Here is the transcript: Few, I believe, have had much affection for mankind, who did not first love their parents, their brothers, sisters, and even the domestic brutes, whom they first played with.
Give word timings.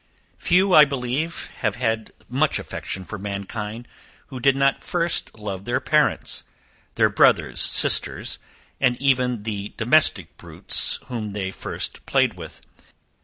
Few, 0.39 0.73
I 0.73 0.83
believe, 0.83 1.51
have 1.59 1.75
had 1.75 2.11
much 2.27 2.57
affection 2.57 3.05
for 3.05 3.19
mankind, 3.19 3.87
who 4.29 4.39
did 4.39 4.55
not 4.55 4.81
first 4.81 5.37
love 5.37 5.65
their 5.65 5.79
parents, 5.79 6.43
their 6.95 7.07
brothers, 7.11 7.61
sisters, 7.61 8.39
and 8.79 8.99
even 8.99 9.43
the 9.43 9.73
domestic 9.77 10.37
brutes, 10.37 10.95
whom 11.05 11.33
they 11.33 11.51
first 11.51 12.03
played 12.07 12.33
with. 12.33 12.61